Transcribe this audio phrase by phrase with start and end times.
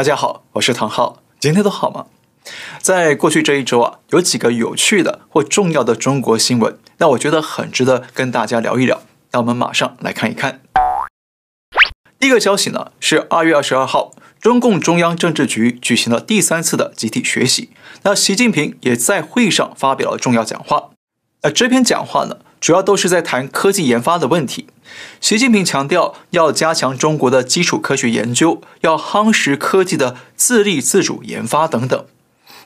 [0.00, 2.06] 大家好，我是唐浩，今天都好吗？
[2.80, 9.02] 在过去这一周啊，有几个有趣的或重要的中国新闻，那我觉得很值得跟大家聊一聊。
[9.32, 10.62] 那我们马上来看一看。
[12.18, 17.68] 第一个消息呢，是二月二十二号，中共中央政治局举行了第三次的集体学习，
[18.04, 20.88] 那习近平也在会上发表了重要讲话。
[21.42, 24.68] 那这篇讲话呢，主要都是在谈科技研发的问题。
[25.20, 32.06] 习近平强调要加强中国的基础科学研究，要夯实科技的自立自主研发等等。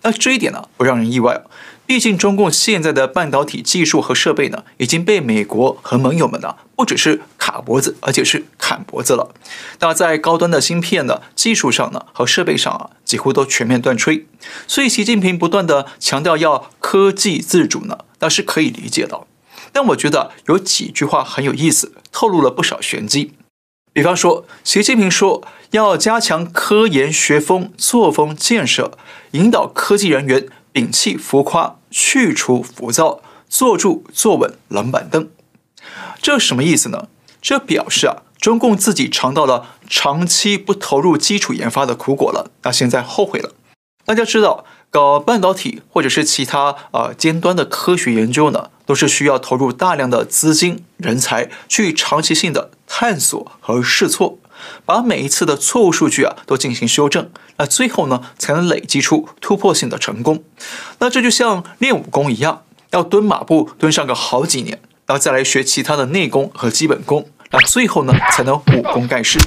[0.02, 1.42] 那这一点呢，不让人意外。
[1.86, 9.34] 毕竟中共现在的半导体技术和设备呢，已经被美国和盟友们呢，不只是卡脖子，而且是砍脖子了。
[9.80, 14.24] 那在高端的芯片的技术上呢，和设备上啊，几乎都全面断炊。
[14.66, 19.26] 所以习近平不断地强调要科技自主呢，那是可以理解的。
[19.74, 23.32] 但我觉得有几句话很有意思，透露了不少玄机。
[23.92, 25.42] 比方说，习近平说
[25.72, 28.96] 要加强科研学风作风建设，
[29.32, 35.28] 引导科技人员摒弃浮夸，去除浮躁，坐住坐稳冷板凳。
[36.22, 37.08] 这什么意思呢？
[37.42, 43.52] 这表示啊，中共自己尝到了长期不投入基础研发的苦果了，那现在后悔了。
[44.06, 44.64] 大家知道。
[44.94, 54.38] 搞半导体或者是其他呃尖端的科学研究呢，都是需要投入大量的资金、人才去长期性的探索和试错，
[54.84, 60.44] 把每一次的错误数据啊都进行修正，那最后呢才能累积出突破性的成功。
[60.98, 69.38] 那这就像练武功一样，要蹲马步蹲上个好几年，然后再来学其他的内功和基本功，那最后呢才能武功盖世。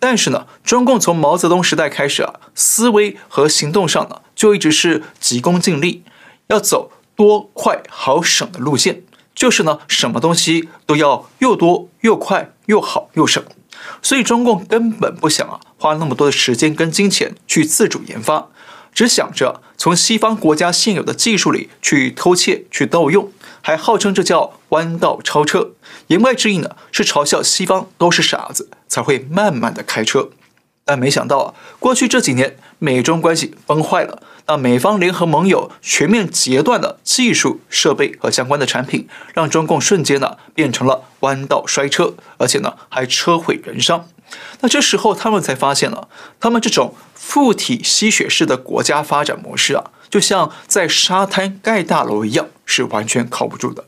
[0.00, 6.04] 但是呢，中共从毛泽东时代开始啊，思维和行动上呢，就一直是急功近利，
[6.46, 9.02] 要走多快好省的路线，
[9.34, 13.42] 就是呢，什么东西都要又多又快又好又省，
[14.00, 18.46] 所以中共根本不想啊，花那么多的时间跟金钱去自主研发。
[18.94, 25.72] 只想着从西方国家现有的技术里去偷窃、去盗用，还号称这叫弯道超车。
[26.06, 30.30] 言外之意呢，是嘲笑西方都是傻子，才会慢慢的开车。
[30.84, 44.08] 但没想到啊，过去这几年美中关系崩坏了，那美方联合盟友全面截断了技术、设备和相关的产品，让中共瞬间呢变成了弯道摔车，而且呢还车毁人伤。
[44.60, 46.08] 那这时候他们才发现了，
[46.40, 53.84] 他们这种附体吸血式的国家发展模式啊，就像在沙滩盖大楼一样，是完全靠不住的。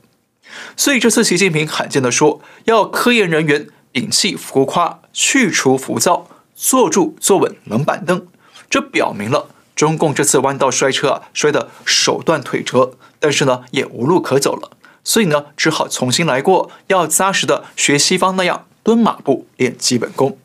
[0.76, 8.26] 所以这次习近平罕见的说，要科研人员摒弃浮夸，去除浮躁，坐住坐稳冷板凳。
[8.68, 9.48] 这表明了
[9.80, 14.72] 中共这次弯道摔车啊，摔得手断腿折，但是呢，也无路可走了。
[15.02, 18.66] 所以呢，只好重新来过，要扎实的学西方那样。
[18.82, 20.38] 蹲马步练基本功，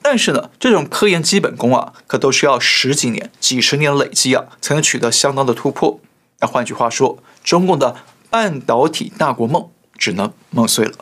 [0.00, 6.00] 但是呢，这种科研基本功啊，可都需要十几年、几十年累积啊，才能取得相当的突破。
[6.40, 7.96] 那换句话说，中共的
[8.30, 9.68] 半导体大国梦
[9.98, 10.94] 只能梦碎了。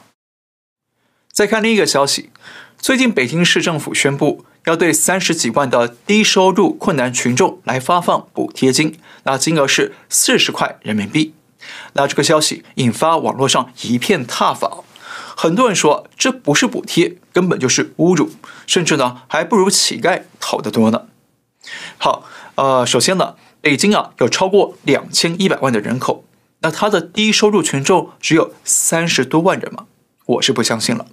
[1.33, 2.31] 再看另一个消息，
[2.79, 11.35] 最近北京市政府宣布要对三十几万的低收入困难群众来发放补贴金，那金额是四十块人民币。
[11.95, 14.79] 那这个消息引发网络上一片挞伐。
[15.37, 18.31] 很多人说这不是补贴，根本就是侮辱，
[18.67, 21.07] 甚至呢还不如乞丐讨得多呢。
[21.99, 26.25] 好，呃，首先呢，北京啊有超过两千一百万的人口，
[26.61, 29.87] 那他的低收入群众只有三十多万人吗？
[30.27, 31.07] 我是不相信了。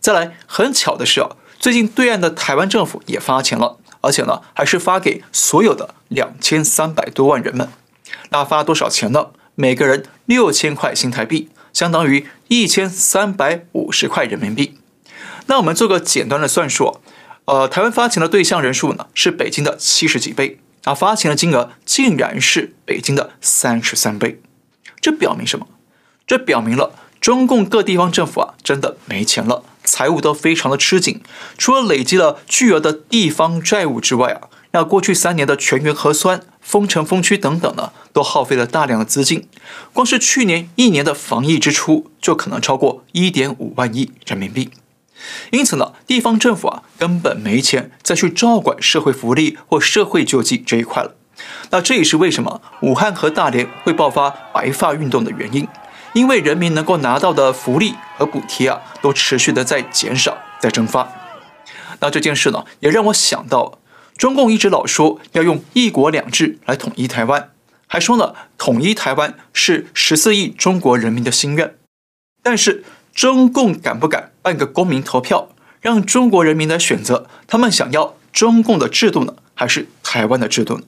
[0.00, 1.30] 再来，很巧的是啊，
[1.64, 7.70] 最近对岸的台湾政府也发钱了，而且呢还是发给所有的两千三百多万人们。
[8.28, 9.28] 那发多少钱呢？
[9.54, 11.48] 每个人六千块新台币。
[11.72, 14.76] 相当于一千三百五十块人民币。
[15.46, 17.00] 那我们做个简单的算术，
[17.46, 24.42] 呃，台湾发钱的对象人数呢是北京的七十几倍，啊，发钱的金额竟然是北京的三十三倍。
[25.00, 25.66] 这表明什么？
[26.26, 26.92] 这表明了
[27.22, 31.20] 中共各地方政府啊真的没钱了，财务都非常的吃紧。
[31.56, 36.40] 除了累积了巨额的地方债务之外啊，那过去三年的全员核酸。
[36.64, 39.46] 封城封区等等呢，都耗费了大量的资金，
[39.92, 44.70] 光是去年一年的防疫支出就可能超过一点五万亿人民币。
[45.50, 51.14] 因此呢，地方政府啊根本没钱再去照管社会福利或社会救济这一块了。
[51.68, 55.68] 那这也是为什么武汉和大连会爆发白发运动的原因，
[56.14, 61.12] 因为人民能够拿到的福利和补贴啊都持续的在减少，在蒸发。
[62.00, 63.78] 那这件事呢，也让我想到。
[64.16, 67.50] 中共一直老说要用“一国两制”来统一台湾，
[67.88, 71.74] 还说呢，统一台湾是十四亿中国人民的心愿。
[72.40, 75.48] 但是中共敢不敢办个公民投票，
[75.80, 80.84] 让中国人民来选择他们想要中共的制度呢，还是台湾的制度呢？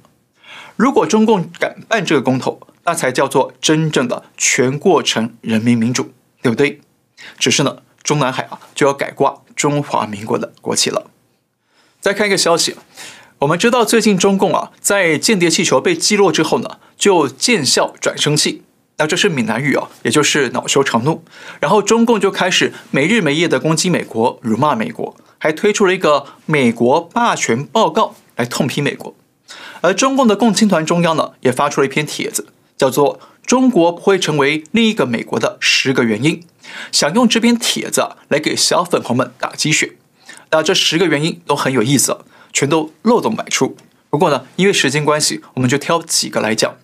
[0.77, 6.81] 如果中共敢办这个公投，那才叫做真正的全过程人民民主，对不对？
[7.39, 11.11] 只是呢，中南海啊就要改挂中华民国的国旗了。
[12.01, 12.77] 再看一个消息，
[13.41, 18.63] 我们知道最近中共啊在间谍气球被击落之后呢，就见笑转生气。
[18.99, 21.25] 那这是闽南语啊，也就是恼羞成怒。
[21.61, 29.15] 然后中共就开始没日没夜的攻击美国，辱骂美国，还推出了一个美国霸权报告来痛批美国。
[29.83, 36.41] 而中共的共青团中央呢，也发出了一篇帖子，叫做《中国不会成为另一个美国的十个原因》，
[36.93, 39.97] 想用这篇帖子来给小粉红们打鸡血。
[40.51, 42.19] 那这十个原因都很有意思，
[42.53, 43.77] 全都漏洞百出。
[44.11, 46.77] 不过呢，因为时间关系，我们就挑几个来讲。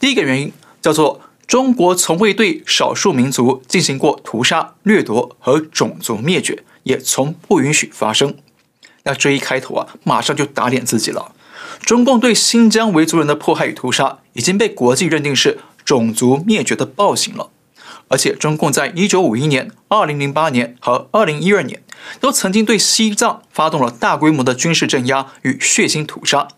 [0.00, 1.22] 第一个原因叫做。
[1.48, 8.36] 中国从未对少数民族进行过屠杀、掠夺和种族灭绝，也从不允许发生。
[9.04, 11.32] 那这一开头啊，马上就打脸自己了。
[11.88, 17.48] 中共对新疆维族人的迫害与屠杀，已经被国际认定是种族灭绝的暴行了。
[18.08, 21.82] 而且，中共在一九五一年、二零零八年和二零一二年，
[22.20, 26.48] 都曾经对西藏发动了大规模的军事镇压与血腥屠杀。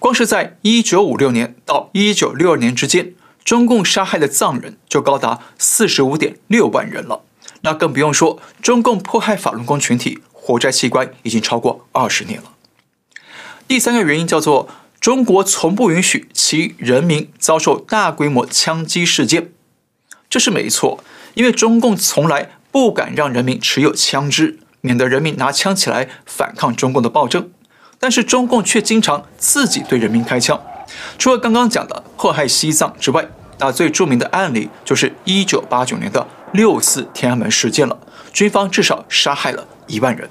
[0.00, 3.14] 光是在一九五六年到一九六二年之间，
[3.44, 7.22] 中共杀害的藏人就高达四十五点六万人了，
[7.60, 12.50] 那更不用说中共迫害法轮功群体、活摘器官已经超过二十年了。
[13.68, 14.68] 第三个原因叫做
[15.00, 19.50] 中国从不允许其人民遭受大规模枪击事件，
[20.30, 21.02] 这是没错，
[21.34, 27.50] 因为中共从来不敢让人民持有枪支，免得人民拿枪起来反抗中共的暴政，
[27.98, 30.60] 但是中共却经常自己对人民开枪。
[31.18, 33.28] 除了刚刚讲的迫害西藏之外，
[33.58, 37.98] 那最著名的案例就是一九八九年的六四天安门事件了，
[38.32, 40.30] 军方至少杀害了一万人。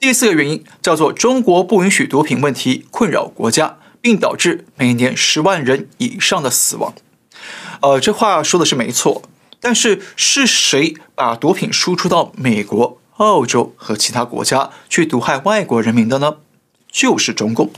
[0.00, 6.94] 第四个原因叫做中国不允许毒品问题困扰国家，并导致每年十万人以上的死亡。
[7.82, 9.22] 呃，这话说的是没错，
[9.60, 16.38] 但是是谁把毒品输出到美国、澳洲和其他国家去毒害外国人民的呢？
[16.90, 17.70] 就是中共。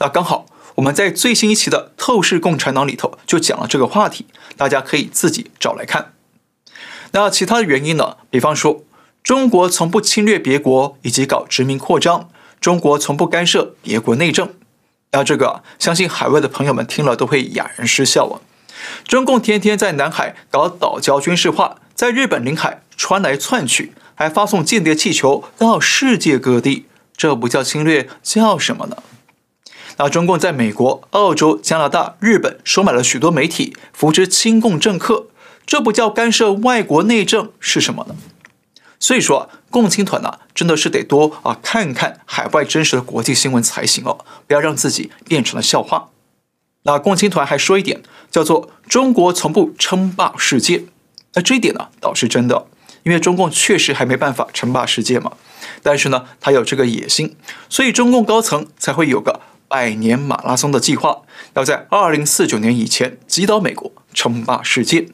[0.00, 0.46] 那刚好。
[0.76, 4.24] 我们在最新一期的《透视共产党》里头就讲了这个话题，
[4.56, 6.14] 大家可以自己找来看。
[7.10, 8.16] 那其他的原因呢？
[8.30, 8.84] 比方说，
[9.22, 12.28] 中国从不侵略别国以及搞殖民扩张，
[12.60, 14.50] 中国从不干涉别国内政。
[15.12, 18.40] 那这个相信海外的朋友们听了都会哑然失笑啊！
[19.06, 26.86] 中共天天在南海搞岛礁军事化，在日本领海窜来窜去，还发送间谍气球到世界各地，
[27.16, 28.96] 这不叫侵略，叫什么呢？
[29.98, 35.26] 那中共在美国、澳洲、加拿大、日本收买了许多媒体，扶持亲共政客，
[35.66, 38.14] 这不叫干涉外国内政是什么呢？
[39.00, 46.10] 所以说，共青团呢、真的是得多啊看看海外真实的国际新闻才行哦，不要让自己变成了笑话。
[46.84, 50.84] 那共青团还说一点，叫做中国从不称霸世界。
[51.34, 52.66] 那这一点呢，倒是真的，
[53.02, 55.32] 因为中共确实还没办法称霸世界嘛。
[55.82, 57.34] 但是呢，他有这个野心，
[57.68, 59.40] 所以中共高层才会有个。
[59.72, 61.22] 百年马拉松的计划，
[61.54, 65.06] 要在二零四九年以前击倒美国，称霸世界。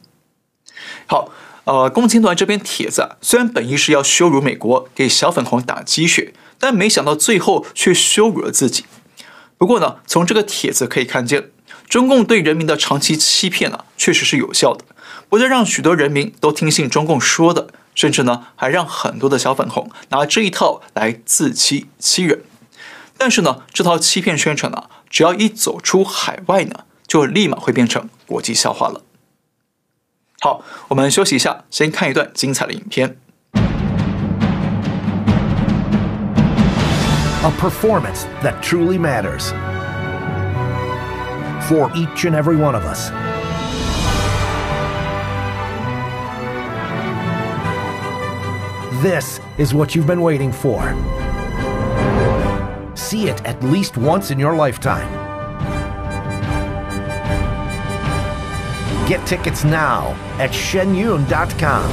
[1.07, 1.31] 好，
[1.67, 8.85] 呃，共青团这篇帖子啊，虽然本意是要羞辱美国，给小粉红打鸡血，但没想到最后却羞辱了自己。
[9.59, 11.51] 不过呢，从这个帖子可以看见，
[11.89, 14.85] 中共对人民的长期欺骗呢，确实是有效的，
[15.29, 22.45] 不但让许多人民都听信中共说的，甚至呢，还让很多的小粉红拿这一套来自欺欺人。
[23.19, 29.03] 但是呢，这套欺骗宣传呢，只要一走出海外呢，就立马会变成国际笑话了。
[30.46, 33.18] 好，我们休息一下，先看一段精彩的影片。
[37.44, 39.52] A performance that truly matters
[41.68, 43.12] for each and every one of us.
[49.02, 50.94] This is what you've been waiting for.
[52.96, 55.25] See it at least once in your lifetime.
[59.07, 61.85] Get tickets now at shenyun.com.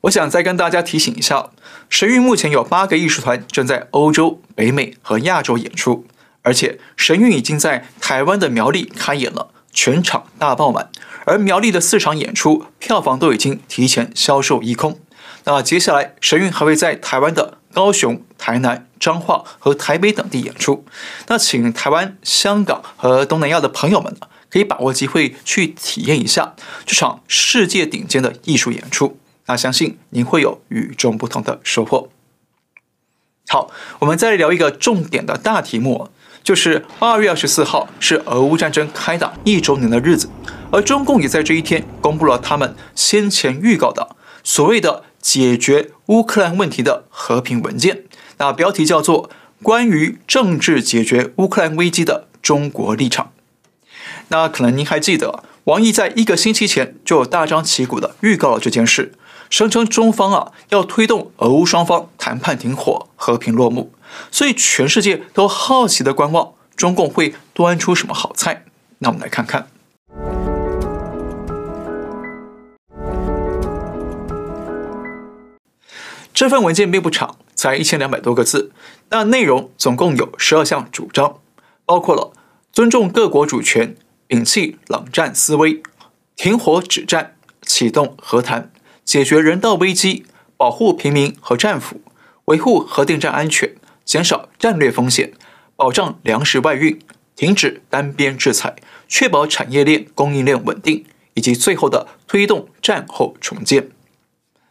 [0.00, 1.50] 我想再跟大家提醒一下，
[1.88, 6.06] 神韵目前有八个艺术团正在欧洲、北美和亚洲演出，
[6.42, 10.90] 而且神韵已经在台湾的苗栗开演了，全场大爆满，
[11.24, 14.98] 而苗栗的四场演出票房都已经提前销售一空。
[15.44, 20.84] 那接下来神韵还会在台湾的高雄、台南、彰化和台北等地演出，
[21.28, 26.54] 那请台湾、香港和东南亚的朋友们呢，可以把握机会去体验一下
[26.86, 32.10] 这场世界顶尖的艺术演出，那相信您会有与众不同的收获。
[33.48, 36.10] 好，我们再聊一个重点的大题目，
[36.42, 40.28] 就是二月二十四号是俄乌战争开打一周年的日子，
[40.70, 48.04] 而中共也在这一天公布了他们先前预告的所谓的解决乌克兰问题的和平文件，
[48.36, 49.28] 那标题叫做
[49.62, 53.32] 《关于政治解决乌克兰危机的中国立场》。
[54.30, 59.12] 那可能您还记得，王毅在一个星期前就大张旗鼓地预告了这件事，
[59.48, 63.92] 声称中方啊要推动俄乌双方谈判停火、和平落幕，
[64.30, 68.64] 所以全世界都好奇的观望中共会端出什么好菜。
[68.98, 69.68] 那我们来看看。
[76.34, 78.70] 这份文件并不长，才一千两百多个字，
[79.08, 81.38] 那内容总共有十二项主张，
[81.84, 82.32] 包括了
[82.72, 83.96] 尊重各国主权。
[84.28, 85.82] 摒弃冷战思维，
[86.36, 88.70] 停火止战，启动和谈，
[89.02, 90.26] 解决人道危机，
[90.58, 92.02] 保护平民和战俘，
[92.44, 95.32] 维护核电站安全，减少战略风险，
[95.76, 96.98] 保障粮食外运，
[97.34, 98.76] 停止单边制裁，
[99.08, 103.88] 确保产业链供应链稳定，以及最后的推动战后重建。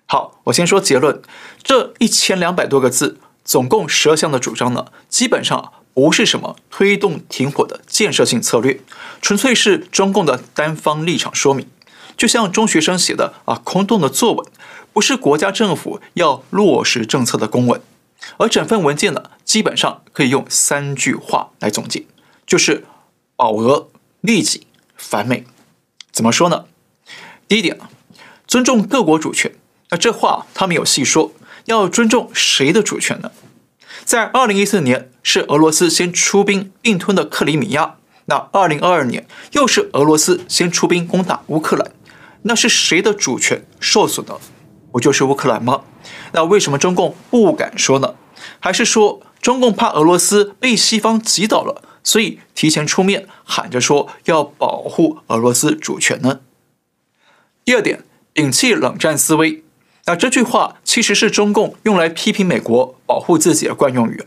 [0.05, 1.19] 好，我先说结论，
[1.63, 5.73] 这一千两百多个字，总共十二项的主张呢，基本上。
[5.97, 8.79] 不是什么推动停火的建设性策略，
[9.19, 11.65] 纯粹是中共的单方立场说明，
[12.15, 14.47] 就像中学生写的啊空洞的作文，
[14.93, 17.81] 不是国家政府要落实政策的公文。
[18.37, 22.05] 而整份文件呢，基本上可以用三句话来总结，
[22.45, 22.85] 就是
[23.35, 23.89] 保俄、
[24.21, 25.45] 利己、反美。
[26.11, 26.65] 怎么说呢？
[27.47, 27.89] 第一点啊，
[28.45, 29.51] 尊重各国主权。
[29.89, 31.31] 那这话他没有细说，
[31.65, 33.31] 要尊重谁的主权呢？
[34.07, 37.97] 在二零一四年是俄罗斯先出兵并吞的克里米亚，
[38.27, 41.91] 那二零二二年又是俄罗斯先出兵攻打乌克兰，
[42.43, 44.39] 那是谁的主权受损呢？
[44.93, 45.81] 不就是乌克兰吗？
[46.31, 48.15] 那为什么中共不敢说呢？
[48.61, 56.39] 还是说中共怕俄罗斯被西方击倒了，所以提前出面喊着说要保护俄罗斯主权呢？
[57.65, 59.65] 第二点，摒弃冷战思维。
[60.07, 64.23] 那这句话其实是中共用来批评美国保护自己的惯用语，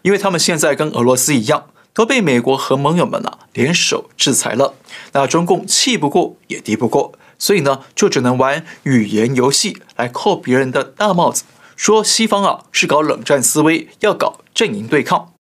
[0.00, 4.74] 因为他们现在跟俄罗斯一样，都被美国和盟友们呢联手制裁了。
[5.12, 11.44] 那中共气不过也敌不过，所以呢就只能玩语言游戏来扣别人的大帽子，
[11.76, 15.34] 说西方啊是搞冷战思维，要搞阵营对抗。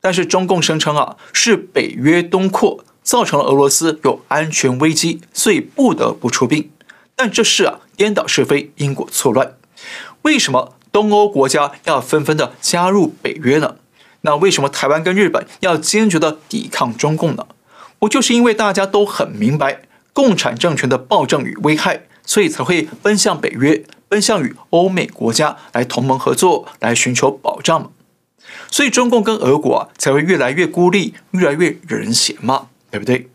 [0.00, 6.70] 但是中共声称啊是北约东扩造成了俄罗斯有安全危机，所以不得不出兵。
[7.16, 9.56] 但这事啊，颠倒是非，因果错乱。
[10.22, 13.76] 为什么东欧国家要纷纷的加入北约呢？
[14.22, 17.46] 那为什么台湾跟日本要坚决的抵抗中共呢？
[17.98, 27.90] 不就是因为大家都很明白共产政权的暴政与危害，所以才会奔向北约，奔向与欧美国家来同盟合作，来寻求保障吗？
[28.70, 33.28] 所以中共跟俄国啊，才会越来越孤立，越来越惹人嫌嘛，对不对？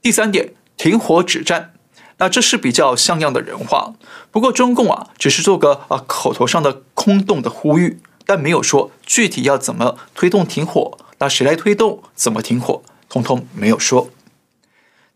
[0.00, 1.72] 第三点，停火止战。
[2.18, 3.92] 那这是比较像样的人话，
[4.30, 14.08] 不过中共啊，只是做个啊口头上的空洞的呼吁，但没有说具体要怎么推动停火，那谁来推动，怎么停火，通通没有说。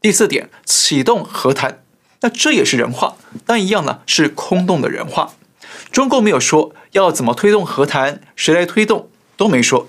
[0.03, 1.83] 第四点，启动和谈，
[2.21, 3.17] 那这也是人话，
[3.47, 5.33] 但一样呢是空洞的人话。
[5.91, 9.89] 中共没有说要怎么推动和谈，谁来推动都没说，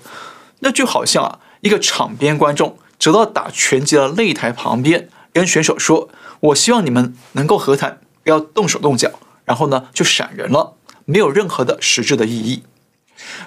[0.60, 6.08] 那就好像啊一个场边观众走到打拳击的擂台旁边，跟选手说。
[6.42, 12.64] 我希望你们能够和谈，不要动手动脚，然后呢就闪人了，没有任何的实质的意义。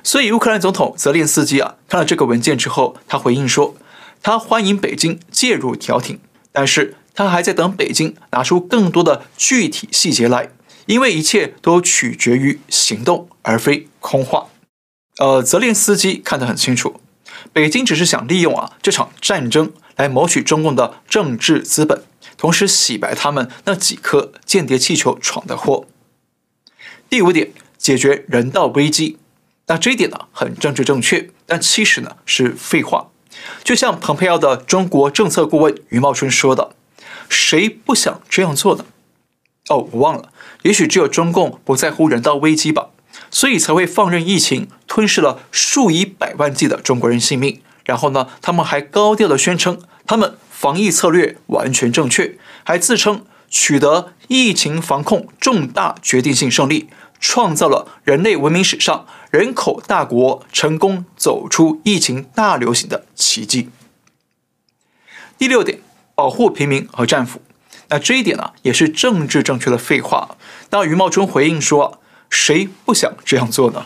[0.01, 3.75] 所以乌克兰总统泽连斯基啊，看了这个文件之后，他回应说，
[4.23, 6.19] 他欢迎北京介入调停，
[6.53, 10.51] 但是他还在等北京拿出更多的具体细节来，
[10.85, 14.47] 因为一切都取决于行动，而非空话。
[15.17, 17.01] 呃，泽连斯基看得很清楚，
[17.51, 22.01] 北京只是想利用啊这场战争来谋取中共的政治资本。
[22.37, 25.85] 同时洗白他们那几颗间谍气球闯的祸。
[27.09, 29.17] 第五点，解决人道危机。
[29.67, 33.09] 那这一点呢，很政治正确，但其实呢是废话。
[33.63, 36.75] 就像蓬佩奥的中国政策顾问余茂春说的
[37.29, 38.85] ：“谁不想这样做呢？”
[39.69, 40.31] 哦，我忘了，
[40.63, 42.89] 也许只有中共不在乎人道危机吧，
[43.31, 47.61] 所以才会放任疫情吞噬了数以百万计的中国人性命。
[47.85, 50.35] 然后呢，他们还高调的宣称他们。
[50.57, 56.87] 防疫策略完全正确，还自称取得疫情防控重大决定性胜利，
[57.19, 63.69] 创造了人类文明史上人口大国成功走出疫情大流行的奇迹。
[65.37, 65.79] 第六点，
[66.15, 67.41] 保护平民和战俘。
[67.89, 70.37] 那这一点呢，也是政治正确的废话。
[70.69, 71.99] 那余茂春回应说
[72.31, 73.85] ：“谁不想这样做呢？”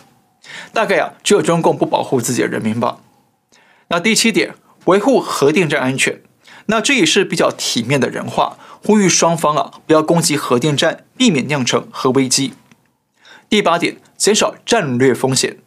[0.71, 2.99] 大概啊，只有中共不保护自己的人民吧。
[3.89, 4.53] 那第七点，
[4.85, 6.21] 维护核电站安全，
[6.71, 12.53] 那这也是比较体面的人话，呼吁双方啊不要攻击核电站，避免酿成核危机。
[13.49, 15.57] 第八点，减少战略风险，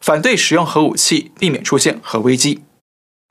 [0.00, 2.64] 反对使用核武器，避免出现核危机。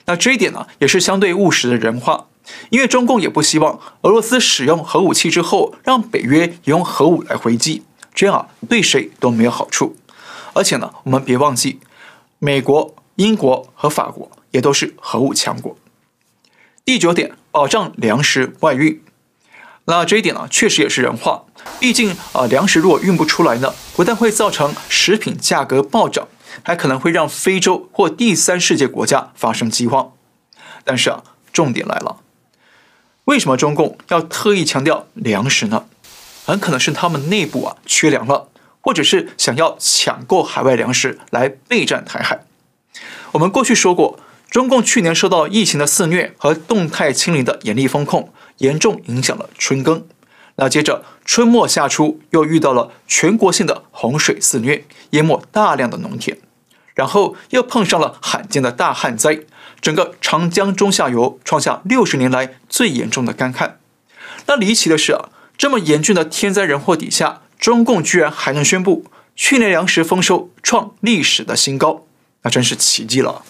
[0.05, 2.27] 那这一点呢，也是相对务实的人话，
[2.69, 7.84] 因为中共也不希望俄罗斯使用核武器之后，让北约也用核武来回击，
[8.15, 9.98] 这样啊对谁都没有好处。
[10.53, 11.81] 而且呢，我们别忘记，
[12.39, 15.77] 美国、英国和法国也都是核武强国。
[16.88, 19.03] 第九点，保障粮食外运。
[19.88, 21.44] 那这一点呢，确实也是人话。
[21.82, 26.29] 毕竟啊，粮食如果运不出来呢，不但会造成食品价格暴涨，
[26.63, 30.13] 还可能会让非洲或第三世界国家发生饥荒。
[30.86, 32.22] 但是啊，重点来了，
[33.25, 35.88] 为什么中共要特意强调粮食呢？
[36.46, 38.48] 很可能是他们内部啊缺粮了。
[38.79, 42.46] 或者是想要抢购海外粮食来备战台海。
[43.34, 44.17] 我们过去说过，
[44.50, 50.06] 中共去年受到疫情的肆虐和动态清零的严厉风控，严重影响了春耕。
[50.56, 56.38] 那接着春末夏初又遇到了全国性的洪水肆虐，淹没大量的农田，
[56.96, 59.42] 然后又碰上了罕见的大旱灾，
[59.80, 63.80] 整个长江中下游创下六十年来最严重的干旱。
[64.48, 67.42] 那离奇的是啊，这么严峻的天灾人祸底下。
[67.60, 72.06] 中共居然还能宣布去年粮食丰收创历史的新高，
[72.44, 73.42] 那真是奇迹了。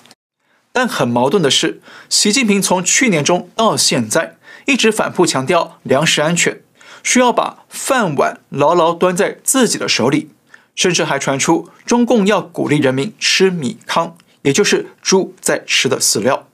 [0.78, 6.62] 但很矛盾的是，习近平从去年中到现在一直反复强调粮食安全，
[7.02, 10.30] 需要把饭碗牢牢端在自己的手里，
[10.76, 16.48] 甚至还传出中共要鼓励人民吃米糠，也就是猪在吃的饲料。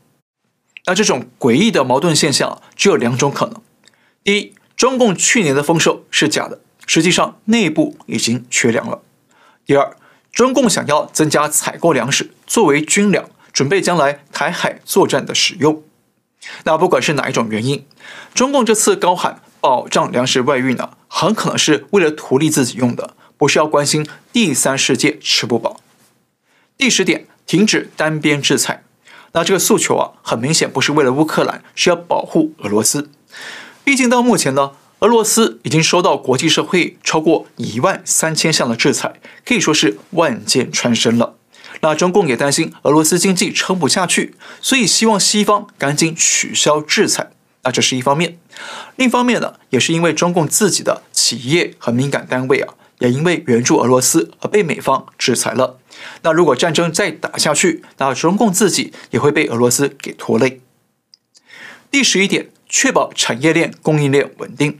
[0.86, 3.62] 那这种诡异的矛盾现象只有两种可能：
[4.24, 6.62] 第一，中共去年的丰收是假的。
[6.88, 9.02] 实际上，内部已经缺粮了。
[9.66, 9.98] 第二，
[10.32, 15.84] 中共想要增加采购粮食作为军粮，准备将来台海作战的使用。
[16.66, 17.86] 那不管是哪一种原因，
[18.34, 25.80] 中共这次高喊保障粮食外运呢，很可能是为了图利自己用的，不是要关心第三世界吃不饱。
[26.78, 28.84] 第十点，停止单边制裁。
[29.32, 33.10] 那这个诉求啊，很明显不是为了乌克兰，是要保护俄罗斯。
[33.84, 34.72] 毕竟到目前呢。
[35.00, 41.36] 俄罗斯已经收到国际社会超过一万三千项的制裁，可以说是万箭穿身了。
[41.84, 47.32] 那中共也担心俄罗斯经济撑不下去，所以希望西方赶紧取消制裁。
[47.64, 48.40] 那这是一方面，
[48.96, 55.78] 另一方面呢，也是因为中共自己的企业和敏感单位啊，也因为援助俄罗斯而被美方制裁了。
[56.22, 60.62] 那如果战争再打下去，那中共自己也会被俄罗斯给拖累。
[61.92, 64.80] 第十一点，确保产业链供应链稳定。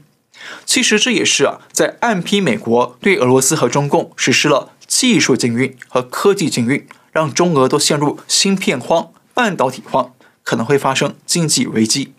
[0.66, 12.14] 其实这也是啊，在暗批美国对俄罗斯和中共实施了技术禁运和科技禁运，让中俄都陷入芯片荒、半导体荒，可能会发生经济危机。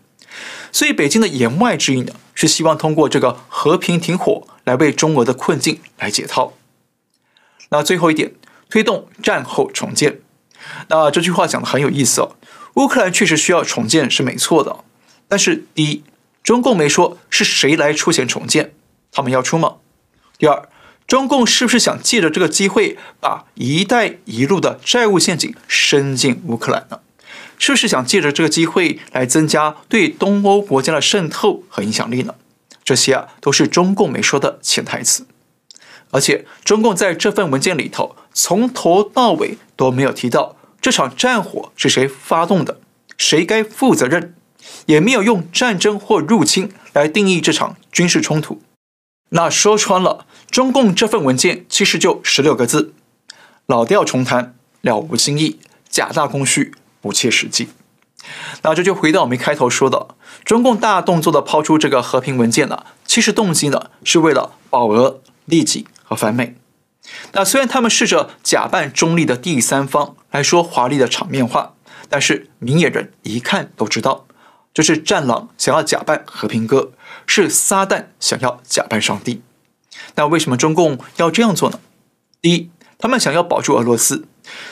[0.73, 6.51] 所以北京的言外之意呢，是希望通过这个和平停火来为中俄的困境来解套。
[7.69, 8.33] 那最后一点，
[8.69, 10.19] 推动战后重建。
[10.89, 12.35] 那这句话讲的很有意思哦，
[12.73, 14.83] 乌克兰确实需要重建是没错的，
[15.29, 16.03] 但是第一。
[16.43, 18.75] 中共没说是谁来出钱重建，
[19.11, 19.77] 他们要出吗？
[20.37, 20.69] 第二，
[21.07, 26.99] 中共是不是想借着这个机会把“一带一路”的债务陷阱伸进乌克兰呢？
[27.57, 32.35] 是不是想借着这个机会来增加对东欧国家的渗透和影响力呢？
[32.83, 35.25] 这些啊都是中共没说的潜台词。
[36.11, 42.79] 而且，中共在这份文件里头从头到尾都没有提到这场战火是谁发动的，
[43.17, 44.33] 谁该负责任。
[44.87, 48.61] 也没有用战争或入侵来定义这场军事冲突。
[49.29, 52.93] 那说穿了，中共这份文件其实就十六个字：
[53.65, 55.59] 老调重弹，了无新意，
[55.89, 57.69] 假大空虚，不切实际。
[58.61, 66.55] 那这就回到我们开头说的，中共大动作的抛出这个和平文件呢，其实动机呢是为了保俄、利己和反美。
[67.33, 71.73] 那虽然他们试着假扮中立的第三方来说华丽的场面话，
[72.09, 74.25] 但是明眼人一看都知道。
[74.73, 76.91] 这是战狼想要假扮和平鸽，
[77.27, 79.41] 是撒旦想要假扮上帝。
[80.15, 81.79] 那为什么中共要这样做呢？
[82.41, 84.25] 第一，他们想要保住俄罗斯。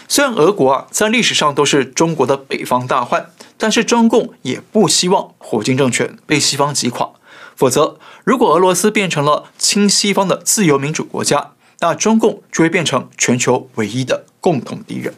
[0.08, 7.12] 虽然俄国啊在历史上都是中国的北方大患，但是中共也不希望普京政权被西方击垮。
[7.56, 15.14] 否则，如果俄罗斯变成了亲西方的自由民主国家，那中共就会变成全球唯一的共同敌人。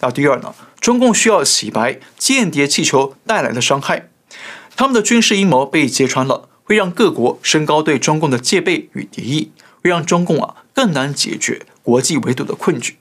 [0.00, 0.54] 那第二呢？
[0.80, 4.08] 中共需要洗白间谍气球带来的伤害，
[4.78, 9.50] 他们的军事阴谋被揭穿了，会让各国升高对中共的戒备与敌意，
[9.82, 12.96] 会让中共啊更难解决国际围堵的困局。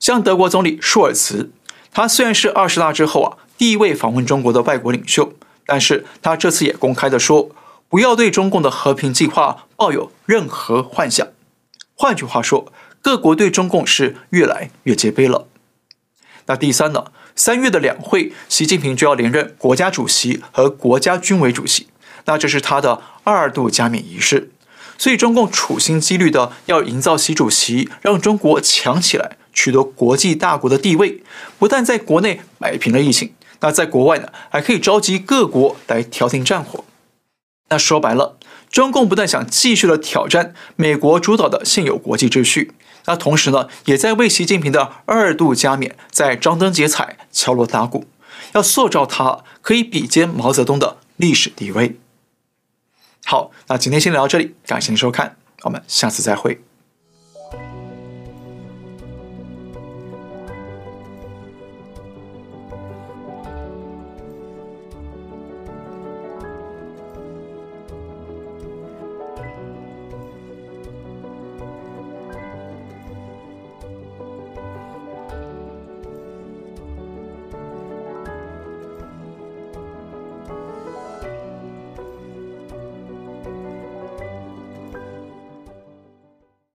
[0.00, 1.52] 像德国总理舒尔茨，
[1.92, 5.34] 他虽然是二十大之后啊第一位访问中国的外国领袖，
[5.64, 7.48] 但是他这次也公开的说，
[7.88, 11.24] 不要对中共的和平计划抱有任何幻想。
[11.94, 15.46] 换句话说，各国对中共是越来越戒备了。
[16.46, 17.12] 那第三呢？
[17.38, 21.86] 三月的两会，习近平就要连任国家主席和国家军委主席，
[22.24, 24.50] 那这是他的二度加冕仪式。
[24.98, 31.22] 所以中共处心积虑的要营造习主席让中国强起来，取得国际大国的地位，
[31.60, 36.84] 不但在国内摆平了疫情，那在国外呢，还可以召集各国来调停战火。
[37.68, 38.36] 那说白了，
[38.68, 42.72] 中共不但想继续的挑战美国主导的现有国际秩序。
[43.04, 48.04] 那同时呢，也在为习近平的二度加冕在张灯结彩、敲锣打鼓，
[48.52, 52.00] 要塑造他可以比肩毛泽东的历史地位。
[53.24, 56.60] 好，那今天先聊到这里，感谢您收看，我们下次再会。